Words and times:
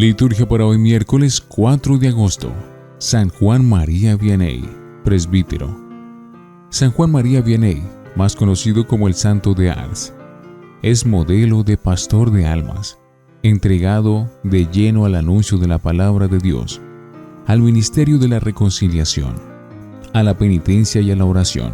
Liturgia 0.00 0.48
para 0.48 0.64
hoy 0.64 0.78
miércoles 0.78 1.40
4 1.40 1.98
de 1.98 2.08
agosto. 2.08 2.50
San 2.98 3.28
Juan 3.28 3.68
María 3.68 4.16
Vianney, 4.16 4.64
presbítero. 5.04 5.78
San 6.70 6.90
Juan 6.90 7.10
María 7.10 7.42
Vianney, 7.42 7.82
más 8.16 8.34
conocido 8.34 8.86
como 8.86 9.08
el 9.08 9.14
Santo 9.14 9.52
de 9.52 9.70
Ars, 9.70 10.14
es 10.82 11.04
modelo 11.04 11.64
de 11.64 11.76
pastor 11.76 12.30
de 12.30 12.46
almas, 12.46 12.98
entregado 13.42 14.30
de 14.42 14.66
lleno 14.66 15.04
al 15.04 15.16
anuncio 15.16 15.58
de 15.58 15.68
la 15.68 15.78
palabra 15.78 16.28
de 16.28 16.38
Dios, 16.38 16.80
al 17.50 17.62
ministerio 17.62 18.16
de 18.16 18.28
la 18.28 18.38
reconciliación, 18.38 19.34
a 20.12 20.22
la 20.22 20.38
penitencia 20.38 21.00
y 21.00 21.10
a 21.10 21.16
la 21.16 21.24
oración. 21.24 21.72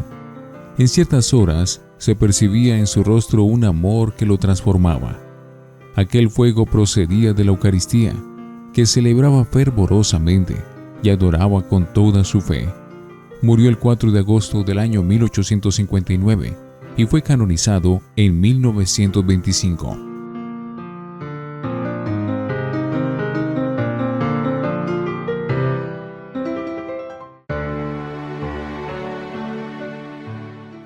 En 0.78 0.88
ciertas 0.88 1.34
horas 1.34 1.82
se 1.98 2.14
percibía 2.14 2.78
en 2.78 2.86
su 2.86 3.04
rostro 3.04 3.42
un 3.42 3.62
amor 3.62 4.14
que 4.14 4.24
lo 4.24 4.38
transformaba 4.38 5.18
Aquel 5.94 6.30
fuego 6.30 6.64
procedía 6.64 7.34
de 7.34 7.44
la 7.44 7.50
Eucaristía, 7.50 8.14
que 8.72 8.86
celebraba 8.86 9.44
fervorosamente 9.44 10.56
y 11.02 11.10
adoraba 11.10 11.68
con 11.68 11.92
toda 11.92 12.24
su 12.24 12.40
fe. 12.40 12.70
Murió 13.42 13.68
el 13.68 13.78
4 13.78 14.12
de 14.12 14.20
agosto 14.20 14.62
del 14.62 14.78
año 14.78 15.02
1859 15.02 16.56
y 16.96 17.04
fue 17.04 17.20
canonizado 17.20 18.00
en 18.16 18.40
1925. 18.40 20.05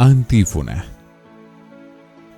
Antífona. 0.03 0.87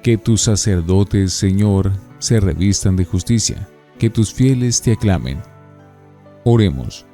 Que 0.02 0.18
tus 0.18 0.40
sacerdotes, 0.40 1.32
Señor, 1.32 1.92
se 2.18 2.40
revistan 2.40 2.96
de 2.96 3.04
justicia, 3.04 3.68
que 4.00 4.10
tus 4.10 4.34
fieles 4.34 4.82
te 4.82 4.90
aclamen. 4.90 5.38
Oremos. 6.42 7.06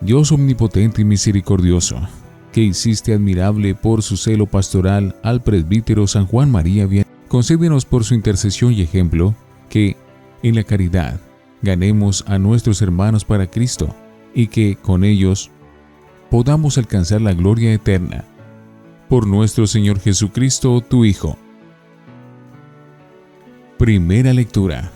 Dios 0.00 0.32
omnipotente 0.32 1.02
y 1.02 1.04
misericordioso, 1.04 2.00
que 2.52 2.62
hiciste 2.62 3.12
admirable 3.12 3.74
por 3.74 4.02
su 4.02 4.16
celo 4.16 4.46
pastoral 4.46 5.14
al 5.22 5.42
presbítero 5.42 6.06
San 6.06 6.26
Juan 6.26 6.50
María 6.50 6.86
Bien, 6.86 7.04
concédenos 7.28 7.84
por 7.84 8.04
su 8.04 8.14
intercesión 8.14 8.72
y 8.72 8.80
ejemplo 8.80 9.34
que, 9.68 9.98
en 10.42 10.54
la 10.54 10.64
caridad, 10.64 11.20
ganemos 11.60 12.24
a 12.28 12.38
nuestros 12.38 12.80
hermanos 12.80 13.26
para 13.26 13.50
Cristo 13.50 13.94
y 14.34 14.46
que, 14.46 14.76
con 14.76 15.04
ellos, 15.04 15.50
podamos 16.30 16.78
alcanzar 16.78 17.20
la 17.20 17.34
gloria 17.34 17.74
eterna. 17.74 18.24
Por 19.08 19.26
nuestro 19.26 19.66
Señor 19.66 20.00
Jesucristo, 20.00 20.80
tu 20.80 21.04
Hijo 21.04 21.36
Primera 23.78 24.32
lectura 24.32 24.92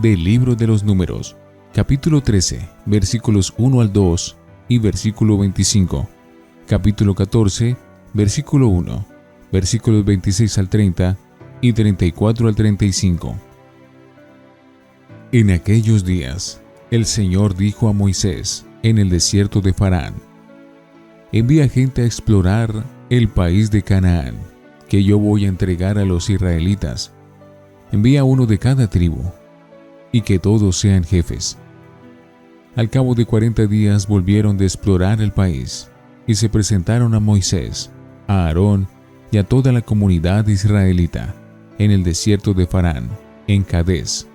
del 0.00 0.24
libro 0.24 0.54
de 0.54 0.66
los 0.66 0.82
números, 0.82 1.36
capítulo 1.74 2.22
13, 2.22 2.66
versículos 2.86 3.52
1 3.58 3.80
al 3.82 3.92
2 3.92 4.36
y 4.68 4.78
versículo 4.78 5.36
25, 5.36 6.08
capítulo 6.66 7.14
14, 7.14 7.76
versículo 8.14 8.68
1, 8.68 9.06
versículos 9.52 10.06
26 10.06 10.58
al 10.58 10.68
30 10.70 11.18
y 11.60 11.72
34 11.74 12.48
al 12.48 12.54
35. 12.54 13.36
En 15.32 15.50
aquellos 15.50 16.04
días, 16.04 16.62
el 16.90 17.04
Señor 17.04 17.54
dijo 17.54 17.88
a 17.88 17.92
Moisés 17.92 18.64
en 18.82 18.96
el 18.96 19.10
desierto 19.10 19.60
de 19.60 19.74
Farán, 19.74 20.14
envía 21.30 21.68
gente 21.68 22.02
a 22.02 22.06
explorar 22.06 22.99
el 23.10 23.28
país 23.28 23.70
de 23.70 23.82
Canaán, 23.82 24.36
que 24.88 25.04
yo 25.04 25.18
voy 25.18 25.44
a 25.44 25.48
entregar 25.48 25.98
a 25.98 26.04
los 26.04 26.30
israelitas 26.30 27.12
envía 27.92 28.24
uno 28.24 28.46
de 28.46 28.58
cada 28.58 28.88
tribu, 28.88 29.22
y 30.12 30.22
que 30.22 30.38
todos 30.38 30.76
sean 30.76 31.04
jefes. 31.04 31.58
Al 32.76 32.88
cabo 32.88 33.14
de 33.14 33.24
cuarenta 33.24 33.66
días 33.66 34.06
volvieron 34.06 34.56
de 34.56 34.64
explorar 34.64 35.20
el 35.20 35.32
país, 35.32 35.90
y 36.26 36.34
se 36.36 36.48
presentaron 36.48 37.14
a 37.14 37.20
Moisés, 37.20 37.90
a 38.28 38.46
Aarón 38.46 38.86
y 39.32 39.38
a 39.38 39.44
toda 39.44 39.72
la 39.72 39.80
comunidad 39.80 40.46
israelita, 40.46 41.34
en 41.78 41.90
el 41.90 42.04
desierto 42.04 42.54
de 42.54 42.66
Farán, 42.66 43.08
en 43.46 43.64
Cadés. 43.64 44.28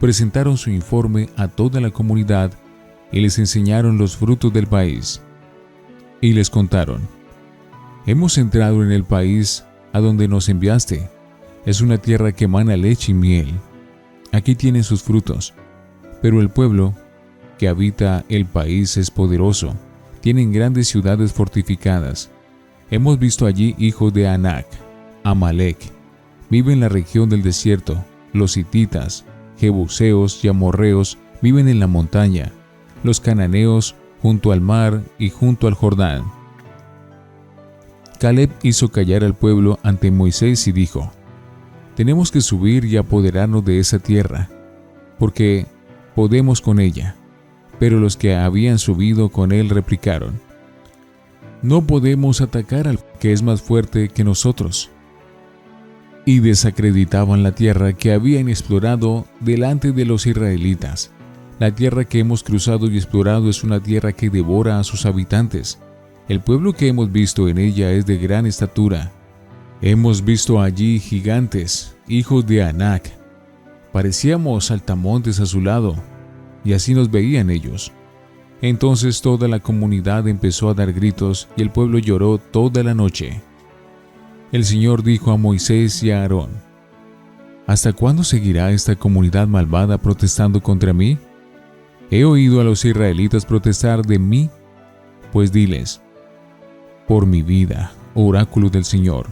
Presentaron 0.00 0.58
su 0.58 0.70
informe 0.70 1.30
a 1.36 1.48
toda 1.48 1.80
la 1.80 1.90
comunidad 1.90 2.52
y 3.12 3.20
les 3.20 3.38
enseñaron 3.38 3.96
los 3.96 4.16
frutos 4.16 4.52
del 4.52 4.66
país. 4.66 5.22
Y 6.20 6.32
les 6.32 6.50
contaron, 6.50 7.02
Hemos 8.06 8.36
entrado 8.36 8.82
en 8.82 8.92
el 8.92 9.04
país 9.04 9.64
a 9.92 10.00
donde 10.00 10.28
nos 10.28 10.48
enviaste, 10.50 11.08
es 11.64 11.80
una 11.80 11.96
tierra 11.96 12.32
que 12.32 12.44
emana 12.44 12.76
leche 12.76 13.12
y 13.12 13.14
miel. 13.14 13.54
Aquí 14.32 14.54
tiene 14.54 14.82
sus 14.82 15.02
frutos. 15.02 15.54
Pero 16.20 16.40
el 16.40 16.50
pueblo 16.50 16.94
que 17.58 17.68
habita 17.68 18.24
el 18.28 18.44
país 18.44 18.98
es 18.98 19.10
poderoso. 19.10 19.74
Tienen 20.20 20.52
grandes 20.52 20.88
ciudades 20.88 21.32
fortificadas. 21.32 22.30
Hemos 22.90 23.18
visto 23.18 23.46
allí 23.46 23.74
hijos 23.78 24.12
de 24.12 24.28
Anac, 24.28 24.66
Amalek. 25.22 25.78
Viven 26.50 26.74
en 26.74 26.80
la 26.80 26.88
región 26.90 27.30
del 27.30 27.42
desierto. 27.42 28.04
Los 28.34 28.58
hititas, 28.58 29.24
jebuseos 29.58 30.44
y 30.44 30.48
amorreos 30.48 31.16
viven 31.40 31.68
en 31.68 31.80
la 31.80 31.86
montaña. 31.86 32.52
Los 33.02 33.20
cananeos 33.20 33.94
junto 34.20 34.52
al 34.52 34.60
mar 34.60 35.02
y 35.18 35.30
junto 35.30 35.68
al 35.68 35.74
Jordán. 35.74 36.24
Caleb 38.24 38.48
hizo 38.62 38.88
callar 38.88 39.22
al 39.22 39.34
pueblo 39.34 39.78
ante 39.82 40.10
Moisés 40.10 40.66
y 40.66 40.72
dijo, 40.72 41.12
tenemos 41.94 42.30
que 42.30 42.40
subir 42.40 42.86
y 42.86 42.96
apoderarnos 42.96 43.62
de 43.66 43.80
esa 43.80 43.98
tierra, 43.98 44.48
porque 45.18 45.66
podemos 46.14 46.62
con 46.62 46.80
ella. 46.80 47.16
Pero 47.78 48.00
los 48.00 48.16
que 48.16 48.34
habían 48.34 48.78
subido 48.78 49.28
con 49.28 49.52
él 49.52 49.68
replicaron, 49.68 50.40
no 51.60 51.86
podemos 51.86 52.40
atacar 52.40 52.88
al 52.88 52.98
que 53.20 53.34
es 53.34 53.42
más 53.42 53.60
fuerte 53.60 54.08
que 54.08 54.24
nosotros. 54.24 54.90
Y 56.24 56.38
desacreditaban 56.38 57.42
la 57.42 57.54
tierra 57.54 57.92
que 57.92 58.14
habían 58.14 58.48
explorado 58.48 59.26
delante 59.40 59.92
de 59.92 60.06
los 60.06 60.26
israelitas. 60.26 61.10
La 61.58 61.74
tierra 61.74 62.06
que 62.06 62.20
hemos 62.20 62.42
cruzado 62.42 62.90
y 62.90 62.96
explorado 62.96 63.50
es 63.50 63.62
una 63.64 63.82
tierra 63.82 64.14
que 64.14 64.30
devora 64.30 64.78
a 64.78 64.84
sus 64.84 65.04
habitantes. 65.04 65.78
El 66.28 66.40
pueblo 66.40 66.72
que 66.72 66.88
hemos 66.88 67.12
visto 67.12 67.48
en 67.48 67.58
ella 67.58 67.92
es 67.92 68.06
de 68.06 68.18
gran 68.18 68.46
estatura, 68.46 69.12
Hemos 69.86 70.24
visto 70.24 70.62
allí 70.62 70.98
gigantes, 70.98 71.94
hijos 72.08 72.46
de 72.46 72.62
Anac. 72.62 73.12
Parecíamos 73.92 74.66
saltamontes 74.66 75.40
a 75.40 75.44
su 75.44 75.60
lado, 75.60 75.94
y 76.64 76.72
así 76.72 76.94
nos 76.94 77.10
veían 77.10 77.50
ellos. 77.50 77.92
Entonces 78.62 79.20
toda 79.20 79.46
la 79.46 79.60
comunidad 79.60 80.26
empezó 80.26 80.70
a 80.70 80.74
dar 80.74 80.94
gritos 80.94 81.48
y 81.54 81.60
el 81.60 81.70
pueblo 81.70 81.98
lloró 81.98 82.38
toda 82.38 82.82
la 82.82 82.94
noche. 82.94 83.42
El 84.52 84.64
Señor 84.64 85.02
dijo 85.02 85.32
a 85.32 85.36
Moisés 85.36 86.02
y 86.02 86.12
a 86.12 86.22
Aarón, 86.22 86.48
¿Hasta 87.66 87.92
cuándo 87.92 88.24
seguirá 88.24 88.70
esta 88.70 88.96
comunidad 88.96 89.48
malvada 89.48 89.98
protestando 89.98 90.62
contra 90.62 90.94
mí? 90.94 91.18
He 92.10 92.24
oído 92.24 92.62
a 92.62 92.64
los 92.64 92.86
israelitas 92.86 93.44
protestar 93.44 94.02
de 94.06 94.18
mí, 94.18 94.48
pues 95.30 95.52
diles, 95.52 96.00
por 97.06 97.26
mi 97.26 97.42
vida, 97.42 97.92
oráculo 98.14 98.70
del 98.70 98.84
Señor, 98.84 99.26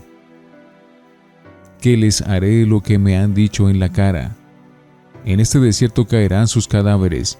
que 1.80 1.96
les 1.96 2.20
haré 2.22 2.66
lo 2.66 2.80
que 2.80 2.98
me 2.98 3.16
han 3.16 3.34
dicho 3.34 3.68
en 3.68 3.80
la 3.80 3.90
cara. 3.90 4.36
En 5.24 5.40
este 5.40 5.58
desierto 5.60 6.06
caerán 6.06 6.48
sus 6.48 6.68
cadáveres 6.68 7.38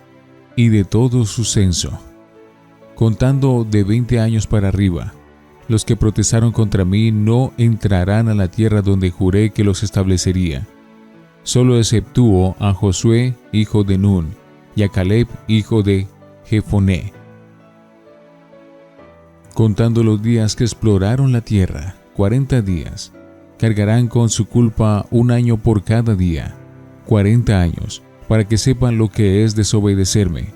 y 0.56 0.68
de 0.68 0.84
todo 0.84 1.24
su 1.26 1.44
censo, 1.44 1.98
contando 2.94 3.66
de 3.68 3.84
veinte 3.84 4.20
años 4.20 4.46
para 4.46 4.68
arriba. 4.68 5.12
Los 5.68 5.84
que 5.84 5.96
protestaron 5.96 6.52
contra 6.52 6.84
mí 6.84 7.12
no 7.12 7.52
entrarán 7.56 8.28
a 8.28 8.34
la 8.34 8.48
tierra 8.48 8.82
donde 8.82 9.10
juré 9.10 9.50
que 9.50 9.64
los 9.64 9.82
establecería. 9.82 10.66
Solo 11.44 11.78
exceptúo 11.78 12.56
a 12.58 12.72
Josué, 12.72 13.34
hijo 13.52 13.84
de 13.84 13.98
Nun, 13.98 14.34
y 14.76 14.82
a 14.82 14.88
Caleb, 14.88 15.28
hijo 15.48 15.82
de 15.82 16.06
Jefoné. 16.46 17.12
Contando 19.54 20.02
los 20.02 20.22
días 20.22 20.56
que 20.56 20.64
exploraron 20.64 21.30
la 21.30 21.42
tierra, 21.42 21.94
cuarenta 22.16 22.62
días, 22.62 23.12
cargarán 23.58 24.08
con 24.08 24.30
su 24.30 24.46
culpa 24.46 25.04
un 25.10 25.30
año 25.30 25.58
por 25.58 25.84
cada 25.84 26.14
día, 26.14 26.54
cuarenta 27.04 27.60
años, 27.60 28.02
para 28.28 28.48
que 28.48 28.56
sepan 28.56 28.96
lo 28.96 29.10
que 29.10 29.44
es 29.44 29.54
desobedecerme. 29.54 30.54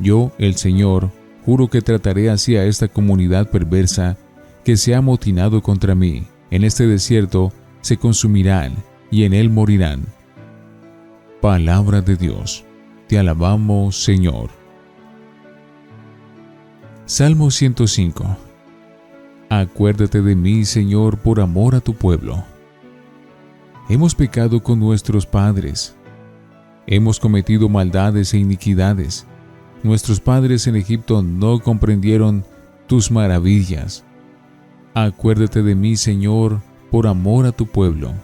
Yo, 0.00 0.32
el 0.38 0.56
Señor, 0.56 1.12
juro 1.44 1.68
que 1.68 1.80
trataré 1.80 2.28
así 2.28 2.56
a 2.56 2.64
esta 2.64 2.88
comunidad 2.88 3.50
perversa 3.50 4.16
que 4.64 4.76
se 4.76 4.96
ha 4.96 4.98
amotinado 4.98 5.62
contra 5.62 5.94
mí. 5.94 6.24
En 6.50 6.64
este 6.64 6.88
desierto 6.88 7.52
se 7.82 7.98
consumirán 7.98 8.74
y 9.12 9.24
en 9.24 9.32
él 9.32 9.48
morirán. 9.48 10.06
Palabra 11.40 12.00
de 12.00 12.16
Dios. 12.16 12.64
Te 13.06 13.16
alabamos, 13.16 14.02
Señor. 14.02 14.63
Salmo 17.06 17.50
105 17.50 18.38
Acuérdate 19.50 20.22
de 20.22 20.34
mí, 20.34 20.64
Señor, 20.64 21.18
por 21.18 21.38
amor 21.38 21.74
a 21.74 21.80
tu 21.80 21.92
pueblo. 21.92 22.42
Hemos 23.90 24.14
pecado 24.14 24.62
con 24.62 24.80
nuestros 24.80 25.26
padres. 25.26 25.94
Hemos 26.86 27.20
cometido 27.20 27.68
maldades 27.68 28.32
e 28.32 28.38
iniquidades. 28.38 29.26
Nuestros 29.82 30.18
padres 30.18 30.66
en 30.66 30.76
Egipto 30.76 31.20
no 31.20 31.58
comprendieron 31.60 32.42
tus 32.86 33.10
maravillas. 33.10 34.02
Acuérdate 34.94 35.62
de 35.62 35.74
mí, 35.74 35.96
Señor, 35.96 36.62
por 36.90 37.06
amor 37.06 37.44
a 37.44 37.52
tu 37.52 37.66
pueblo. 37.66 38.14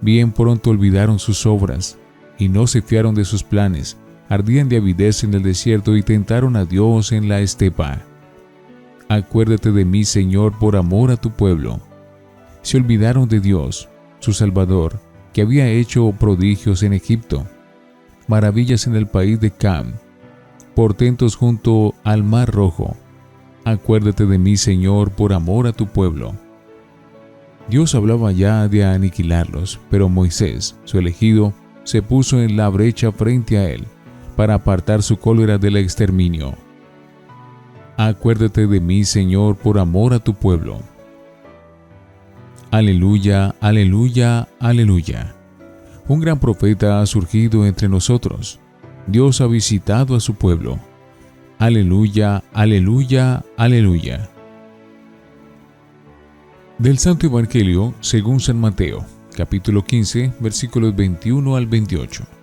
Bien 0.00 0.30
pronto 0.30 0.70
olvidaron 0.70 1.18
sus 1.18 1.44
obras 1.46 1.98
y 2.38 2.48
no 2.48 2.68
se 2.68 2.80
fiaron 2.80 3.16
de 3.16 3.24
sus 3.24 3.42
planes 3.42 3.96
ardían 4.28 4.68
de 4.68 4.78
avidez 4.78 5.24
en 5.24 5.34
el 5.34 5.42
desierto 5.42 5.96
y 5.96 6.02
tentaron 6.02 6.56
a 6.56 6.64
Dios 6.64 7.12
en 7.12 7.28
la 7.28 7.40
estepa. 7.40 8.02
Acuérdate 9.08 9.70
de 9.70 9.84
mí, 9.84 10.04
Señor, 10.04 10.58
por 10.58 10.76
amor 10.76 11.10
a 11.12 11.16
tu 11.16 11.30
pueblo. 11.30 11.80
Se 12.62 12.76
olvidaron 12.76 13.28
de 13.28 13.40
Dios, 13.40 13.88
su 14.18 14.32
Salvador, 14.32 15.00
que 15.32 15.42
había 15.42 15.68
hecho 15.68 16.12
prodigios 16.18 16.82
en 16.82 16.92
Egipto, 16.92 17.46
maravillas 18.26 18.86
en 18.88 18.96
el 18.96 19.06
país 19.06 19.38
de 19.38 19.52
Cam, 19.52 19.92
portentos 20.74 21.36
junto 21.36 21.94
al 22.02 22.24
mar 22.24 22.50
rojo. 22.50 22.96
Acuérdate 23.64 24.26
de 24.26 24.38
mí, 24.38 24.56
Señor, 24.56 25.12
por 25.12 25.32
amor 25.32 25.68
a 25.68 25.72
tu 25.72 25.86
pueblo. 25.86 26.34
Dios 27.68 27.94
hablaba 27.94 28.32
ya 28.32 28.66
de 28.68 28.84
aniquilarlos, 28.84 29.80
pero 29.90 30.08
Moisés, 30.08 30.76
su 30.84 30.98
elegido, 30.98 31.52
se 31.84 32.02
puso 32.02 32.40
en 32.40 32.56
la 32.56 32.68
brecha 32.68 33.12
frente 33.12 33.58
a 33.58 33.70
él 33.70 33.86
para 34.36 34.54
apartar 34.54 35.02
su 35.02 35.16
cólera 35.16 35.58
del 35.58 35.76
exterminio. 35.76 36.54
Acuérdate 37.96 38.66
de 38.66 38.78
mí, 38.78 39.04
Señor, 39.04 39.56
por 39.56 39.78
amor 39.78 40.12
a 40.12 40.18
tu 40.18 40.34
pueblo. 40.34 40.80
Aleluya, 42.70 43.54
aleluya, 43.60 44.48
aleluya. 44.60 45.34
Un 46.06 46.20
gran 46.20 46.38
profeta 46.38 47.00
ha 47.00 47.06
surgido 47.06 47.64
entre 47.64 47.88
nosotros. 47.88 48.60
Dios 49.06 49.40
ha 49.40 49.46
visitado 49.46 50.14
a 50.14 50.20
su 50.20 50.34
pueblo. 50.34 50.78
Aleluya, 51.58 52.44
aleluya, 52.52 53.44
aleluya. 53.56 54.28
Del 56.78 56.98
Santo 56.98 57.26
Evangelio 57.26 57.94
según 58.00 58.40
San 58.40 58.60
Mateo, 58.60 59.06
capítulo 59.34 59.82
15, 59.82 60.34
versículos 60.40 60.94
21 60.94 61.56
al 61.56 61.66
28. 61.66 62.35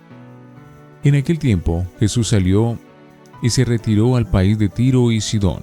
En 1.04 1.14
aquel 1.14 1.38
tiempo 1.38 1.86
Jesús 2.00 2.28
salió 2.28 2.78
y 3.42 3.50
se 3.50 3.64
retiró 3.64 4.16
al 4.16 4.26
país 4.26 4.58
de 4.58 4.68
Tiro 4.68 5.12
y 5.12 5.20
Sidón. 5.20 5.62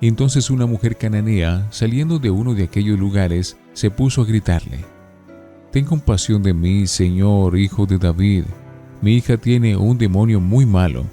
Entonces 0.00 0.50
una 0.50 0.66
mujer 0.66 0.96
cananea, 0.96 1.66
saliendo 1.70 2.18
de 2.18 2.30
uno 2.30 2.54
de 2.54 2.64
aquellos 2.64 2.98
lugares, 2.98 3.56
se 3.72 3.90
puso 3.90 4.22
a 4.22 4.26
gritarle, 4.26 4.84
Ten 5.70 5.84
compasión 5.84 6.42
de 6.42 6.54
mí, 6.54 6.86
Señor, 6.86 7.58
hijo 7.58 7.84
de 7.84 7.98
David, 7.98 8.44
mi 9.02 9.14
hija 9.14 9.36
tiene 9.36 9.76
un 9.76 9.98
demonio 9.98 10.40
muy 10.40 10.64
malo. 10.64 11.04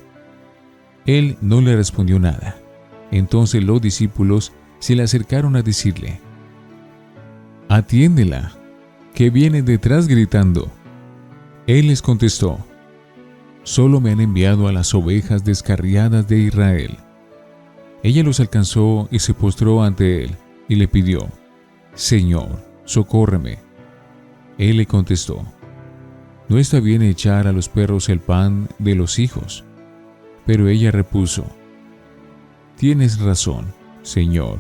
Él 1.06 1.38
no 1.42 1.62
le 1.62 1.76
respondió 1.76 2.20
nada. 2.20 2.58
Entonces 3.12 3.64
los 3.64 3.82
discípulos 3.82 4.54
se 4.80 4.96
le 4.96 5.04
acercaron 5.04 5.56
a 5.56 5.62
decirle, 5.62 6.20
Atiéndela, 7.68 8.54
que 9.14 9.30
viene 9.30 9.62
detrás 9.62 10.08
gritando. 10.08 10.72
Él 11.68 11.88
les 11.88 12.02
contestó, 12.02 12.60
solo 13.66 14.00
me 14.00 14.12
han 14.12 14.22
enviado 14.22 14.68
a 14.68 14.72
las 14.72 14.94
ovejas 14.94 15.44
descarriadas 15.44 16.28
de 16.28 16.38
Israel. 16.38 16.98
Ella 18.04 18.24
los 18.24 18.40
alcanzó 18.40 19.10
y 19.12 19.20
se 19.20 19.34
postró 19.34 19.84
ante 19.84 20.24
él 20.24 20.36
y 20.70 20.76
le 20.76 20.88
pidió, 20.88 21.28
Señor, 21.96 22.64
socórreme. 22.86 23.58
Él 24.60 24.78
le 24.78 24.86
contestó, 24.86 25.44
No 26.48 26.60
está 26.60 26.80
bien 26.80 27.02
echar 27.02 27.48
a 27.48 27.52
los 27.52 27.68
perros 27.68 28.08
el 28.10 28.20
pan 28.20 28.70
de 28.78 28.94
los 28.94 29.18
hijos. 29.18 29.66
Pero 30.46 30.70
ella 30.70 30.92
repuso, 30.92 31.46
Tienes 32.78 33.20
razón, 33.20 33.74
Señor, 34.04 34.60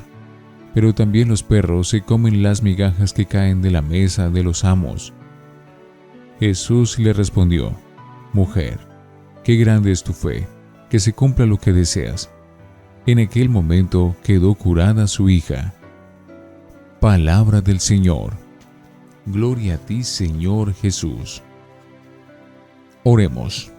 pero 0.74 0.96
también 0.96 1.30
los 1.30 1.44
perros 1.44 1.90
se 1.90 2.02
comen 2.02 2.42
las 2.42 2.64
migajas 2.64 3.14
que 3.14 3.28
caen 3.28 3.62
de 3.62 3.70
la 3.70 3.84
mesa 3.84 4.32
de 4.32 4.44
los 4.44 4.66
amos. 4.66 5.14
Jesús 6.40 6.98
le 6.98 7.14
respondió, 7.14 7.72
Mujer, 8.34 8.95
Qué 9.46 9.58
grande 9.58 9.92
es 9.92 10.04
tu 10.04 10.12
fe, 10.12 10.48
que 10.90 11.00
se 11.00 11.14
cumpla 11.14 11.46
lo 11.46 11.60
que 11.60 11.72
deseas. 11.72 12.32
En 13.06 13.20
aquel 13.20 13.48
momento 13.48 14.16
quedó 14.24 14.56
curada 14.56 15.06
su 15.06 15.30
hija. 15.30 15.76
Palabra 17.00 17.62
del 17.62 17.80
Señor. 17.80 18.34
Gloria 19.28 19.76
a 19.76 19.78
ti, 19.78 20.04
Señor 20.04 20.74
Jesús. 20.74 21.44
Oremos. 23.04 23.72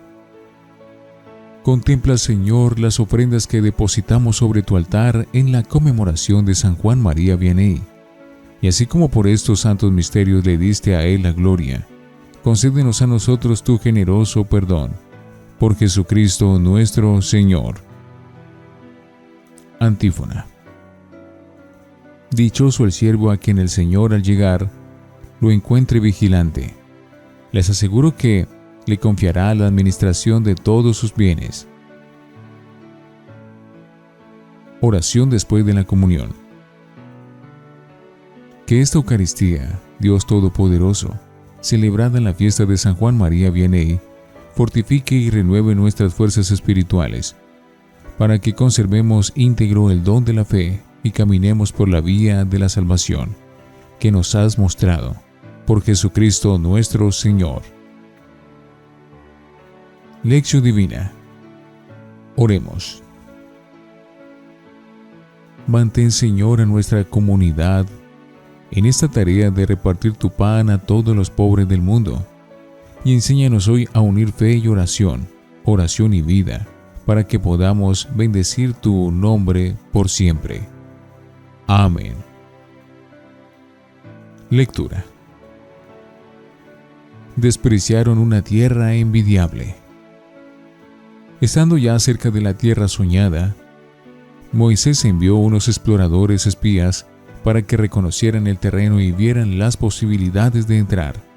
Contempla, 1.64 2.16
Señor, 2.16 2.78
las 2.78 3.00
ofrendas 3.00 3.48
que 3.48 3.60
depositamos 3.60 4.36
sobre 4.36 4.62
tu 4.62 4.76
altar 4.76 5.26
en 5.32 5.50
la 5.50 5.64
conmemoración 5.64 6.46
de 6.46 6.54
San 6.54 6.76
Juan 6.76 7.02
María 7.02 7.34
Vianney. 7.34 7.82
Y 8.62 8.68
así 8.68 8.86
como 8.86 9.08
por 9.08 9.26
estos 9.26 9.62
santos 9.62 9.90
misterios 9.90 10.46
le 10.46 10.58
diste 10.58 10.94
a 10.94 11.02
él 11.02 11.24
la 11.24 11.32
gloria, 11.32 11.84
concédenos 12.44 13.02
a 13.02 13.08
nosotros 13.08 13.64
tu 13.64 13.80
generoso 13.80 14.44
perdón 14.44 14.92
por 15.58 15.76
Jesucristo 15.76 16.58
nuestro 16.58 17.20
Señor. 17.22 17.76
Antífona. 19.80 20.46
Dichoso 22.30 22.84
el 22.84 22.92
siervo 22.92 23.30
a 23.30 23.36
quien 23.36 23.58
el 23.58 23.68
Señor 23.68 24.12
al 24.12 24.22
llegar 24.22 24.70
lo 25.40 25.50
encuentre 25.50 26.00
vigilante. 26.00 26.74
Les 27.52 27.70
aseguro 27.70 28.16
que 28.16 28.46
le 28.86 28.98
confiará 28.98 29.54
la 29.54 29.66
administración 29.66 30.44
de 30.44 30.54
todos 30.54 30.96
sus 30.96 31.14
bienes. 31.14 31.66
Oración 34.80 35.30
después 35.30 35.64
de 35.64 35.74
la 35.74 35.84
comunión. 35.84 36.30
Que 38.66 38.80
esta 38.80 38.98
Eucaristía, 38.98 39.78
Dios 39.98 40.26
Todopoderoso, 40.26 41.14
celebrada 41.60 42.18
en 42.18 42.24
la 42.24 42.34
fiesta 42.34 42.66
de 42.66 42.76
San 42.76 42.94
Juan 42.94 43.16
María 43.16 43.50
Vianney, 43.50 44.00
fortifique 44.56 45.14
y 45.14 45.28
renueve 45.28 45.74
nuestras 45.74 46.14
fuerzas 46.14 46.50
espirituales, 46.50 47.36
para 48.16 48.38
que 48.38 48.54
conservemos 48.54 49.32
íntegro 49.36 49.90
el 49.90 50.02
don 50.02 50.24
de 50.24 50.32
la 50.32 50.46
fe 50.46 50.80
y 51.02 51.10
caminemos 51.10 51.72
por 51.72 51.90
la 51.90 52.00
vía 52.00 52.46
de 52.46 52.58
la 52.58 52.70
salvación 52.70 53.36
que 54.00 54.10
nos 54.10 54.34
has 54.34 54.58
mostrado, 54.58 55.14
por 55.66 55.82
Jesucristo 55.82 56.56
nuestro 56.58 57.12
Señor. 57.12 57.62
Lección 60.22 60.64
Divina. 60.64 61.12
Oremos. 62.34 63.02
Mantén, 65.66 66.10
Señor, 66.10 66.62
a 66.62 66.66
nuestra 66.66 67.04
comunidad 67.04 67.86
en 68.70 68.86
esta 68.86 69.08
tarea 69.08 69.50
de 69.50 69.66
repartir 69.66 70.14
tu 70.14 70.30
pan 70.30 70.70
a 70.70 70.78
todos 70.78 71.14
los 71.14 71.28
pobres 71.28 71.68
del 71.68 71.82
mundo 71.82 72.26
y 73.06 73.14
enséñanos 73.14 73.68
hoy 73.68 73.88
a 73.92 74.00
unir 74.00 74.32
fe 74.32 74.56
y 74.56 74.66
oración, 74.66 75.28
oración 75.64 76.12
y 76.12 76.22
vida, 76.22 76.66
para 77.04 77.22
que 77.22 77.38
podamos 77.38 78.08
bendecir 78.16 78.74
tu 78.74 79.12
nombre 79.12 79.76
por 79.92 80.08
siempre. 80.08 80.62
Amén. 81.68 82.14
Lectura. 84.50 85.04
Despreciaron 87.36 88.18
una 88.18 88.42
tierra 88.42 88.94
envidiable. 88.94 89.76
Estando 91.40 91.78
ya 91.78 91.96
cerca 92.00 92.32
de 92.32 92.40
la 92.40 92.54
tierra 92.54 92.88
soñada, 92.88 93.54
Moisés 94.50 95.04
envió 95.04 95.36
unos 95.36 95.68
exploradores 95.68 96.48
espías 96.48 97.06
para 97.44 97.62
que 97.62 97.76
reconocieran 97.76 98.48
el 98.48 98.58
terreno 98.58 99.00
y 99.00 99.12
vieran 99.12 99.60
las 99.60 99.76
posibilidades 99.76 100.66
de 100.66 100.78
entrar 100.78 101.35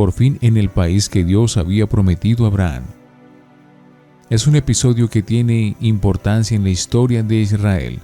por 0.00 0.12
fin 0.12 0.38
en 0.40 0.56
el 0.56 0.70
país 0.70 1.10
que 1.10 1.24
Dios 1.24 1.58
había 1.58 1.86
prometido 1.86 2.46
a 2.46 2.48
Abraham. 2.48 2.84
Es 4.30 4.46
un 4.46 4.56
episodio 4.56 5.10
que 5.10 5.20
tiene 5.20 5.76
importancia 5.78 6.56
en 6.56 6.64
la 6.64 6.70
historia 6.70 7.22
de 7.22 7.36
Israel, 7.36 7.98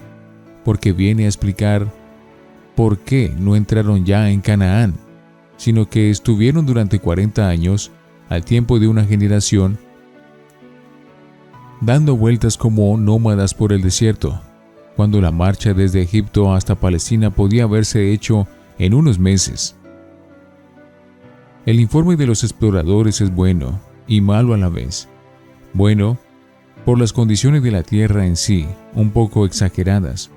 porque 0.63 0.93
viene 0.93 1.25
a 1.25 1.29
explicar 1.29 1.91
por 2.75 2.99
qué 2.99 3.33
no 3.39 3.57
entraron 3.57 4.05
ya 4.05 4.29
en 4.29 4.43
Canaán, 4.43 4.93
sino 5.57 5.89
que 5.89 6.11
estuvieron 6.11 6.67
durante 6.67 6.99
40 6.99 7.49
años, 7.49 7.91
al 8.29 8.45
tiempo 8.45 8.79
de 8.79 8.89
una 8.89 9.07
generación, 9.07 9.79
dando 11.81 12.15
vueltas 12.15 12.59
como 12.59 12.95
nómadas 12.99 13.55
por 13.55 13.73
el 13.73 13.81
desierto, 13.81 14.39
cuando 14.97 15.19
la 15.23 15.33
marcha 15.33 15.73
desde 15.73 16.03
Egipto 16.03 16.53
hasta 16.53 16.75
Palestina 16.75 17.31
podía 17.31 17.65
haberse 17.65 18.13
hecho 18.13 18.47
en 18.79 18.93
unos 18.93 19.19
meses. 19.19 19.77
El 21.67 21.81
informe 21.81 22.15
de 22.15 22.29
los 22.29 22.45
exploradores 22.45 23.21
es 23.21 23.35
bueno 23.35 23.81
y 24.07 24.21
malo 24.21 24.55
a 24.55 24.57
la 24.57 24.69
vez. 24.69 25.09
Bueno, 25.73 26.17
por 26.85 26.97
las 26.97 27.13
condiciones 27.13 27.61
de 27.65 27.73
la 27.73 27.83
tierra 27.83 28.25
en 28.25 28.37
sí, 28.37 28.67
un 28.95 29.11
poco 29.11 29.45
exageradas. 29.45 30.31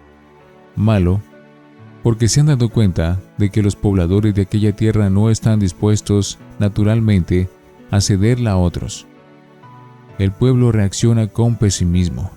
Malo, 0.75 1.21
porque 2.01 2.27
se 2.27 2.39
han 2.39 2.48
dado 2.48 2.69
cuenta 2.69 3.19
de 3.38 3.51
que 3.51 3.62
los 3.62 3.75
pobladores 3.75 4.33
de 4.33 4.41
aquella 4.41 4.75
tierra 4.75 5.12
no 5.12 5.29
están 5.29 5.59
dispuestos, 5.59 6.39
naturalmente, 6.57 7.48
a 7.91 8.01
cederla 8.01 8.53
a 8.53 8.57
otros. 8.57 9.05
El 10.17 10.31
pueblo 10.31 10.71
reacciona 10.71 11.27
con 11.27 11.57
pesimismo. 11.57 12.31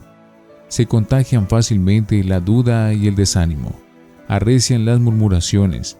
Se 0.68 0.84
contagian 0.84 1.48
fácilmente 1.48 2.22
la 2.24 2.40
duda 2.40 2.92
y 2.92 3.08
el 3.08 3.14
desánimo. 3.14 3.72
Arrecian 4.28 4.84
las 4.84 5.00
murmuraciones. 5.00 5.96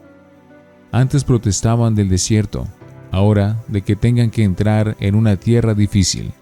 Antes 0.91 1.23
protestaban 1.23 1.95
del 1.95 2.07
desierto, 2.07 2.67
ahora 3.13 3.63
de 3.67 3.83
que 3.83 3.95
tengan 3.95 4.31
que 4.31 4.43
entrar 4.43 4.97
en 4.99 5.13
una 5.13 5.37
tierra 5.37 5.75
difícil. 5.75 6.33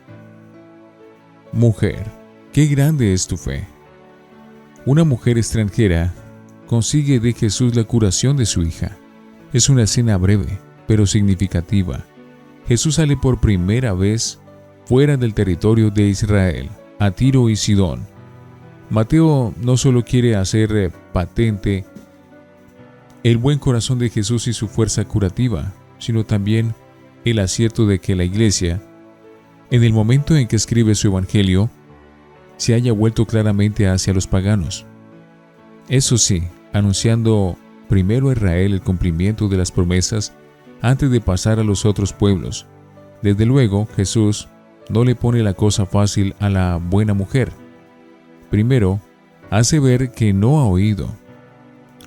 Mujer, 1.52 2.06
qué 2.54 2.66
grande 2.68 3.12
es 3.12 3.28
tu 3.28 3.36
fe. 3.36 3.68
Una 4.86 5.04
mujer 5.04 5.38
extranjera 5.38 6.14
consigue 6.68 7.20
de 7.20 7.34
Jesús 7.34 7.76
la 7.76 7.84
curación 7.84 8.38
de 8.38 8.46
su 8.46 8.64
hija. 8.64 8.96
Es 9.52 9.68
una 9.68 9.84
escena 9.84 10.16
breve, 10.16 10.60
pero 10.88 11.06
significativa. 11.06 12.06
Jesús 12.70 12.96
sale 12.96 13.18
por 13.18 13.42
primera 13.42 13.94
vez 13.94 14.40
fuera 14.86 15.18
del 15.18 15.34
territorio 15.34 15.90
de 15.90 16.04
Israel, 16.04 16.70
a 17.00 17.12
Tiro 17.12 17.50
y 17.50 17.58
Sidón. 17.58 18.08
Mateo 18.90 19.54
no 19.62 19.76
solo 19.76 20.06
quiere 20.06 20.38
hacer 20.38 20.72
eh, 20.78 20.90
patente 21.12 21.84
el 23.24 23.38
buen 23.38 23.60
corazón 23.60 24.00
de 24.00 24.10
Jesús 24.10 24.48
y 24.48 24.54
su 24.54 24.70
fuerza 24.70 25.04
curativa, 25.04 25.74
sino 26.02 26.26
también 26.26 26.76
el 27.24 27.40
acierto 27.40 27.86
de 27.86 28.00
que 28.00 28.16
la 28.16 28.26
iglesia 28.26 28.82
en 29.72 29.86
el 29.86 29.94
momento 29.94 30.36
en 30.36 30.48
que 30.48 30.58
escribe 30.58 30.94
su 30.96 31.08
Evangelio, 31.08 31.70
se 32.58 32.74
haya 32.74 32.92
vuelto 32.92 33.26
claramente 33.26 33.88
hacia 33.88 34.14
los 34.14 34.28
paganos. 34.28 34.86
Eso 35.88 36.18
sí, 36.18 36.44
anunciando 36.74 37.58
primero 37.88 38.30
a 38.30 38.34
Israel 38.34 38.74
el 38.74 38.82
cumplimiento 38.82 39.48
de 39.48 39.58
las 39.58 39.72
promesas 39.72 40.34
antes 40.82 41.10
de 41.10 41.22
pasar 41.22 41.58
a 41.60 41.64
los 41.64 41.86
otros 41.86 42.12
pueblos. 42.12 42.68
Desde 43.22 43.46
luego, 43.46 43.88
Jesús 43.96 44.50
no 44.90 45.06
le 45.06 45.16
pone 45.16 45.42
la 45.42 45.54
cosa 45.54 45.86
fácil 45.86 46.36
a 46.40 46.50
la 46.50 46.76
buena 46.76 47.14
mujer. 47.14 47.54
Primero, 48.50 49.00
hace 49.50 49.80
ver 49.80 50.12
que 50.12 50.34
no 50.34 50.60
ha 50.60 50.66
oído. 50.66 51.08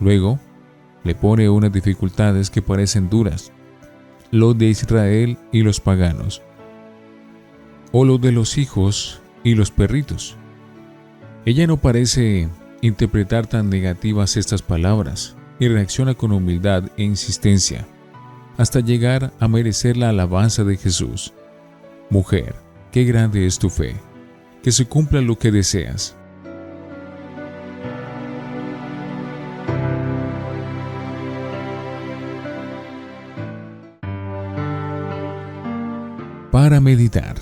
Luego, 0.01 0.39
le 1.03 1.15
pone 1.15 1.49
unas 1.49 1.73
dificultades 1.73 2.51
que 2.51 2.61
parecen 2.61 3.09
duras, 3.09 3.53
lo 4.35 4.53
de 4.53 4.67
Israel 4.67 5.39
y 5.53 5.63
los 5.63 5.79
paganos 5.79 6.43
o 7.93 8.05
lo 8.05 8.19
de 8.19 8.33
los 8.33 8.59
hijos 8.59 9.21
y 9.45 9.55
los 9.55 9.71
perritos. 9.71 10.37
Ella 11.45 11.69
no 11.69 11.77
parece 11.77 12.49
interpretar 12.81 13.47
tan 13.47 13.71
negativas 13.71 14.37
estas 14.37 14.61
palabras 14.61 15.37
y 15.61 15.69
reacciona 15.69 16.15
con 16.15 16.33
humildad 16.33 16.83
e 16.97 17.05
insistencia 17.05 17.87
hasta 18.57 18.81
llegar 18.81 19.33
a 19.39 19.47
merecer 19.47 19.97
la 19.97 20.09
alabanza 20.09 20.65
de 20.65 20.79
Jesús. 20.79 21.33
Mujer, 22.11 22.57
qué 22.91 23.05
grande 23.05 23.47
es 23.47 23.61
tu 23.61 23.71
fe, 23.71 23.95
que 24.65 24.73
se 24.73 24.87
cumpla 24.87 25.21
lo 25.21 25.39
que 25.39 25.53
deseas. 25.53 26.17
Para 36.55 36.81
meditar. 36.81 37.35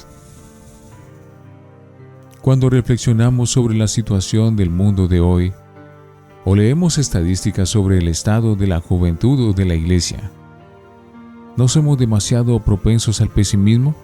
Cuando 2.40 2.71
reflexionamos 2.71 3.50
sobre 3.50 3.75
la 3.75 3.87
situación 3.87 4.57
del 4.57 4.71
mundo 4.71 5.07
de 5.07 5.21
hoy, 5.21 5.52
o 6.47 6.57
leemos 6.57 6.97
estadísticas 6.97 7.69
sobre 7.69 7.99
el 7.99 8.09
estado 8.09 8.57
de 8.57 8.66
la 8.69 8.81
juventud 8.81 9.50
o 9.50 9.52
de 9.52 9.66
la 9.66 9.75
iglesia, 9.75 10.31
¿no 11.59 11.69
somos 11.69 11.99
demasiado 11.99 12.59
propensos 12.61 13.21
al 13.21 13.28
pesimismo? 13.28 13.95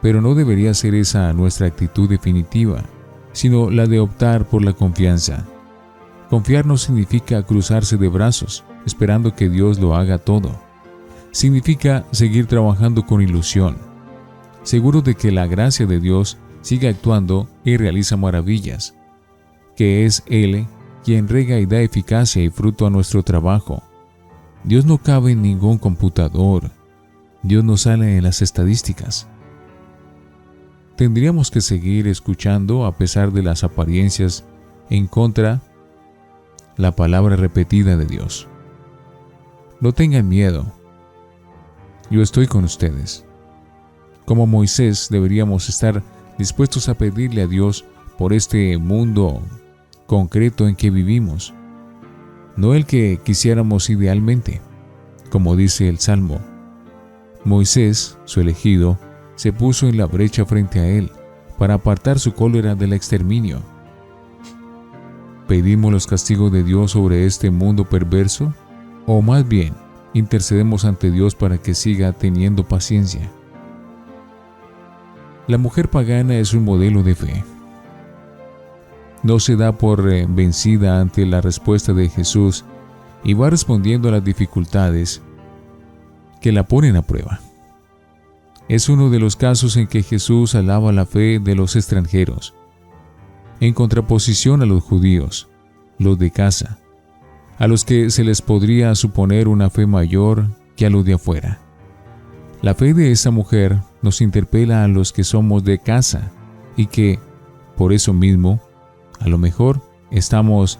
Pero 0.00 0.22
no 0.22 0.34
debería 0.34 0.72
ser 0.72 0.94
esa 0.94 1.30
nuestra 1.34 1.66
actitud 1.66 2.08
definitiva, 2.08 2.82
sino 3.32 3.68
la 3.68 3.84
de 3.84 4.00
optar 4.00 4.46
por 4.46 4.64
la 4.64 4.72
confianza. 4.72 5.44
Confiar 6.30 6.64
no 6.64 6.78
significa 6.78 7.42
cruzarse 7.42 7.98
de 7.98 8.08
brazos, 8.08 8.64
esperando 8.86 9.34
que 9.34 9.50
Dios 9.50 9.78
lo 9.78 9.94
haga 9.94 10.16
todo. 10.16 10.65
Significa 11.36 12.06
seguir 12.12 12.46
trabajando 12.46 13.04
con 13.04 13.20
ilusión, 13.20 13.76
seguro 14.62 15.02
de 15.02 15.14
que 15.14 15.30
la 15.30 15.46
gracia 15.46 15.84
de 15.84 16.00
Dios 16.00 16.38
sigue 16.62 16.88
actuando 16.88 17.46
y 17.62 17.76
realiza 17.76 18.16
maravillas, 18.16 18.94
que 19.76 20.06
es 20.06 20.22
Él 20.28 20.66
quien 21.04 21.28
rega 21.28 21.58
y 21.58 21.66
da 21.66 21.82
eficacia 21.82 22.42
y 22.42 22.48
fruto 22.48 22.86
a 22.86 22.90
nuestro 22.90 23.22
trabajo. 23.22 23.82
Dios 24.64 24.86
no 24.86 24.96
cabe 24.96 25.32
en 25.32 25.42
ningún 25.42 25.76
computador, 25.76 26.70
Dios 27.42 27.62
no 27.62 27.76
sale 27.76 28.16
en 28.16 28.24
las 28.24 28.40
estadísticas. 28.40 29.28
Tendríamos 30.96 31.50
que 31.50 31.60
seguir 31.60 32.08
escuchando 32.08 32.86
a 32.86 32.96
pesar 32.96 33.30
de 33.30 33.42
las 33.42 33.62
apariencias 33.62 34.46
en 34.88 35.06
contra 35.06 35.60
la 36.78 36.96
palabra 36.96 37.36
repetida 37.36 37.98
de 37.98 38.06
Dios. 38.06 38.48
No 39.82 39.92
tengan 39.92 40.30
miedo, 40.30 40.72
yo 42.10 42.22
estoy 42.22 42.46
con 42.46 42.64
ustedes. 42.64 43.24
Como 44.24 44.46
Moisés 44.46 45.08
deberíamos 45.10 45.68
estar 45.68 46.02
dispuestos 46.38 46.88
a 46.88 46.94
pedirle 46.94 47.42
a 47.42 47.46
Dios 47.46 47.84
por 48.18 48.32
este 48.32 48.76
mundo 48.78 49.42
concreto 50.06 50.68
en 50.68 50.76
que 50.76 50.90
vivimos, 50.90 51.54
no 52.56 52.74
el 52.74 52.86
que 52.86 53.20
quisiéramos 53.24 53.90
idealmente. 53.90 54.60
Como 55.30 55.56
dice 55.56 55.88
el 55.88 55.98
Salmo, 55.98 56.40
Moisés, 57.44 58.18
su 58.24 58.40
elegido, 58.40 58.98
se 59.34 59.52
puso 59.52 59.86
en 59.86 59.98
la 59.98 60.06
brecha 60.06 60.44
frente 60.44 60.80
a 60.80 60.88
él 60.88 61.10
para 61.58 61.74
apartar 61.74 62.18
su 62.18 62.32
cólera 62.32 62.74
del 62.74 62.92
exterminio. 62.92 63.60
¿Pedimos 65.46 65.92
los 65.92 66.06
castigos 66.06 66.50
de 66.50 66.64
Dios 66.64 66.92
sobre 66.92 67.26
este 67.26 67.50
mundo 67.50 67.84
perverso? 67.84 68.52
¿O 69.06 69.22
más 69.22 69.46
bien, 69.46 69.74
intercedemos 70.18 70.84
ante 70.84 71.10
Dios 71.10 71.34
para 71.34 71.58
que 71.58 71.74
siga 71.74 72.12
teniendo 72.12 72.66
paciencia? 72.66 73.30
La 75.46 75.58
mujer 75.58 75.90
pagana 75.90 76.38
es 76.38 76.54
un 76.54 76.64
modelo 76.64 77.02
de 77.02 77.14
fe. 77.14 77.44
No 79.22 79.38
se 79.38 79.56
da 79.56 79.72
por 79.76 80.10
eh, 80.10 80.26
vencida 80.28 81.00
ante 81.00 81.26
la 81.26 81.40
respuesta 81.40 81.92
de 81.92 82.08
Jesús 82.08 82.64
y 83.24 83.34
va 83.34 83.50
respondiendo 83.50 84.08
a 84.08 84.12
las 84.12 84.24
dificultades 84.24 85.20
que 86.40 86.52
la 86.52 86.64
ponen 86.64 86.96
a 86.96 87.02
prueba. 87.02 87.40
Es 88.68 88.88
uno 88.88 89.10
de 89.10 89.20
los 89.20 89.36
casos 89.36 89.76
en 89.76 89.86
que 89.86 90.02
Jesús 90.02 90.54
alaba 90.54 90.92
la 90.92 91.06
fe 91.06 91.38
de 91.38 91.54
los 91.54 91.76
extranjeros, 91.76 92.54
en 93.60 93.74
contraposición 93.74 94.62
a 94.62 94.66
los 94.66 94.82
judíos, 94.82 95.48
los 95.98 96.18
de 96.18 96.30
casa, 96.30 96.78
a 97.58 97.66
los 97.66 97.84
que 97.84 98.10
se 98.10 98.24
les 98.24 98.42
podría 98.42 98.94
suponer 98.94 99.48
una 99.48 99.70
fe 99.70 99.86
mayor 99.86 100.48
que 100.76 100.86
a 100.86 100.90
los 100.90 101.04
de 101.04 101.14
afuera. 101.14 101.60
La 102.62 102.74
fe 102.74 102.94
de 102.94 103.12
esa 103.12 103.30
mujer 103.30 103.80
nos 104.02 104.20
interpela 104.20 104.84
a 104.84 104.88
los 104.88 105.12
que 105.12 105.24
somos 105.24 105.64
de 105.64 105.78
casa 105.78 106.30
y 106.76 106.86
que, 106.86 107.18
por 107.76 107.92
eso 107.92 108.12
mismo, 108.12 108.60
a 109.20 109.28
lo 109.28 109.38
mejor 109.38 109.80
estamos 110.10 110.78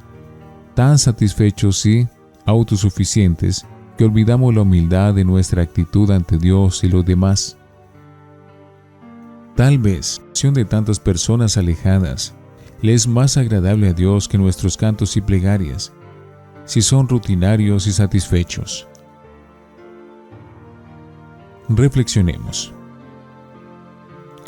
tan 0.75 0.99
satisfechos 0.99 1.85
y 1.87 2.07
autosuficientes 2.45 3.67
que 3.97 4.05
olvidamos 4.05 4.55
la 4.55 4.63
humildad 4.63 5.15
de 5.15 5.25
nuestra 5.25 5.63
actitud 5.63 6.11
ante 6.11 6.39
Dios 6.39 6.85
y 6.85 6.89
los 6.89 7.05
demás. 7.05 7.57
Tal 9.55 9.79
vez, 9.79 10.21
de 10.43 10.65
tantas 10.67 11.01
personas 11.01 11.57
alejadas, 11.57 12.35
le 12.83 12.93
es 12.93 13.09
más 13.09 13.39
agradable 13.39 13.89
a 13.89 13.95
Dios 13.95 14.29
que 14.29 14.37
nuestros 14.37 14.77
cantos 14.77 15.17
y 15.17 15.23
plegarias, 15.23 15.93
si 16.67 16.83
son 16.83 17.09
rutinarios 17.09 17.87
y 17.87 17.93
satisfechos. 17.93 18.87
Reflexionemos. 21.69 22.73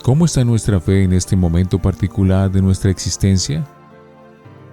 ¿Cómo 0.02 0.24
está 0.24 0.44
nuestra 0.44 0.80
fe 0.80 1.04
en 1.04 1.12
este 1.12 1.36
momento 1.36 1.78
particular 1.78 2.50
de 2.50 2.60
nuestra 2.60 2.90
existencia? 2.90 3.66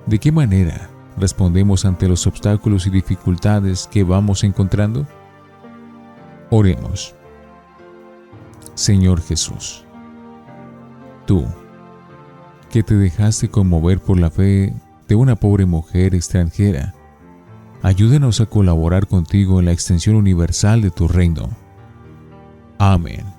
¿De 0.05 0.19
qué 0.19 0.31
manera 0.31 0.89
respondemos 1.17 1.85
ante 1.85 2.07
los 2.07 2.25
obstáculos 2.27 2.87
y 2.87 2.89
dificultades 2.89 3.87
que 3.87 4.03
vamos 4.03 4.43
encontrando? 4.43 5.05
Oremos. 6.49 7.15
Señor 8.75 9.21
Jesús, 9.21 9.85
tú, 11.25 11.45
que 12.71 12.83
te 12.83 12.95
dejaste 12.95 13.49
conmover 13.49 13.99
por 13.99 14.19
la 14.19 14.29
fe 14.31 14.73
de 15.07 15.15
una 15.15 15.35
pobre 15.35 15.65
mujer 15.65 16.15
extranjera, 16.15 16.94
ayúdanos 17.85 18.41
a 18.41 18.47
colaborar 18.47 19.05
contigo 19.05 19.59
en 19.59 19.65
la 19.65 19.71
extensión 19.71 20.15
universal 20.15 20.81
de 20.81 20.89
tu 20.89 21.07
reino 21.07 21.49
Amen. 22.79 23.34